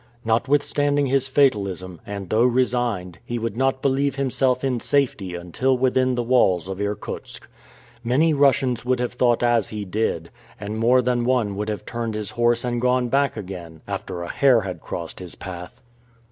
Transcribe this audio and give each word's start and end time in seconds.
Notwithstanding 0.25 1.05
his 1.05 1.27
fatalism, 1.27 2.01
and 2.07 2.31
though 2.31 2.43
resigned, 2.45 3.19
he 3.23 3.37
would 3.37 3.55
not 3.55 3.83
believe 3.83 4.15
himself 4.15 4.63
in 4.63 4.79
safety 4.79 5.35
until 5.35 5.77
within 5.77 6.15
the 6.15 6.23
walls 6.23 6.67
of 6.67 6.81
Irkutsk. 6.81 7.47
Many 8.03 8.33
Russians 8.33 8.83
would 8.83 8.99
have 8.99 9.13
thought 9.13 9.43
as 9.43 9.69
he 9.69 9.85
did, 9.85 10.31
and 10.59 10.79
more 10.79 11.03
than 11.03 11.23
one 11.23 11.55
would 11.55 11.69
have 11.69 11.85
turned 11.85 12.15
his 12.15 12.31
horse 12.31 12.63
and 12.65 12.81
gone 12.81 13.09
back 13.09 13.37
again, 13.37 13.83
after 13.87 14.23
a 14.23 14.29
hare 14.29 14.61
had 14.61 14.81
crossed 14.81 15.19
his 15.19 15.35
path. 15.35 15.81